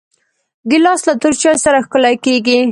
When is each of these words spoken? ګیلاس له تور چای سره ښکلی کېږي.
ګیلاس 0.69 1.01
له 1.07 1.13
تور 1.21 1.33
چای 1.41 1.57
سره 1.65 1.77
ښکلی 1.85 2.15
کېږي. 2.25 2.59